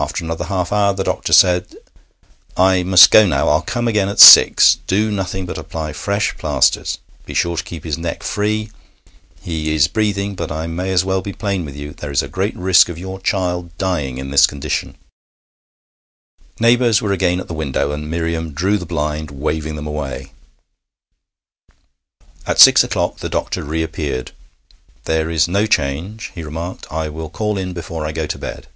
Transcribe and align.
After 0.00 0.22
another 0.22 0.44
half 0.44 0.70
hour 0.72 0.94
the 0.94 1.02
doctor 1.02 1.32
said: 1.32 1.74
'I 2.56 2.84
must 2.84 3.10
go 3.10 3.26
now; 3.26 3.48
I 3.48 3.54
will 3.54 3.62
come 3.62 3.88
again 3.88 4.08
at 4.08 4.20
six. 4.20 4.78
Do 4.86 5.10
nothing 5.10 5.44
but 5.44 5.58
apply 5.58 5.92
fresh 5.92 6.36
plasters. 6.38 6.98
Be 7.26 7.34
sure 7.34 7.56
to 7.56 7.64
keep 7.64 7.82
his 7.82 7.98
neck 7.98 8.22
free. 8.22 8.70
He 9.42 9.74
is 9.74 9.88
breathing, 9.88 10.36
but 10.36 10.52
I 10.52 10.68
may 10.68 10.92
as 10.92 11.04
well 11.04 11.20
be 11.20 11.32
plain 11.32 11.64
with 11.64 11.74
you 11.74 11.94
there 11.94 12.12
is 12.12 12.22
a 12.22 12.28
great 12.28 12.56
risk 12.56 12.88
of 12.88 12.96
your 12.96 13.18
child 13.18 13.76
dying 13.76 14.18
in 14.18 14.30
this 14.30 14.46
condition.' 14.46 14.96
Neighbours 16.60 17.02
were 17.02 17.12
again 17.12 17.40
at 17.40 17.48
the 17.48 17.52
window, 17.52 17.90
and 17.90 18.08
Miriam 18.08 18.52
drew 18.52 18.78
the 18.78 18.86
blind, 18.86 19.32
waving 19.32 19.74
them 19.74 19.88
away. 19.88 20.30
At 22.46 22.60
six 22.60 22.84
o'clock 22.84 23.16
the 23.16 23.28
doctor 23.28 23.64
reappeared. 23.64 24.30
'There 25.06 25.28
is 25.28 25.48
no 25.48 25.66
change,' 25.66 26.30
he 26.36 26.44
remarked. 26.44 26.86
'I 26.88 27.08
will 27.08 27.30
call 27.30 27.58
in 27.58 27.72
before 27.72 28.06
I 28.06 28.12
go 28.12 28.28
to 28.28 28.38
bed.' 28.38 28.68